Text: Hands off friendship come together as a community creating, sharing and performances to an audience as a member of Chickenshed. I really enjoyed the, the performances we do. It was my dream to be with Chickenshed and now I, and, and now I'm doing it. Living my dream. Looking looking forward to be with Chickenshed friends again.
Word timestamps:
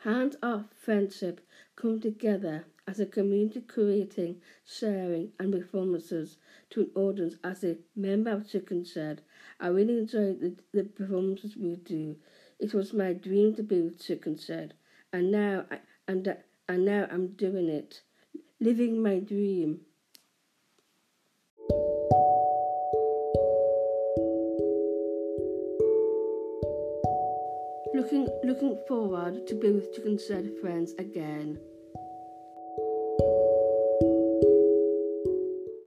Hands 0.00 0.36
off 0.42 0.72
friendship 0.74 1.40
come 1.74 2.00
together 2.00 2.66
as 2.86 3.00
a 3.00 3.06
community 3.06 3.60
creating, 3.60 4.40
sharing 4.64 5.32
and 5.40 5.52
performances 5.52 6.36
to 6.70 6.82
an 6.82 6.90
audience 6.94 7.36
as 7.42 7.64
a 7.64 7.78
member 7.96 8.30
of 8.30 8.46
Chickenshed. 8.46 9.18
I 9.58 9.66
really 9.68 9.98
enjoyed 9.98 10.40
the, 10.40 10.56
the 10.72 10.84
performances 10.84 11.56
we 11.56 11.76
do. 11.76 12.16
It 12.58 12.74
was 12.74 12.92
my 12.92 13.12
dream 13.14 13.54
to 13.56 13.62
be 13.62 13.80
with 13.80 13.98
Chickenshed 13.98 14.72
and 15.12 15.32
now 15.32 15.64
I, 15.70 15.80
and, 16.06 16.36
and 16.68 16.84
now 16.84 17.08
I'm 17.10 17.28
doing 17.28 17.68
it. 17.68 18.02
Living 18.60 19.02
my 19.02 19.18
dream. 19.18 19.80
Looking 27.94 28.28
looking 28.44 28.78
forward 28.88 29.46
to 29.46 29.54
be 29.54 29.70
with 29.70 29.94
Chickenshed 29.94 30.60
friends 30.60 30.94
again. 30.98 31.58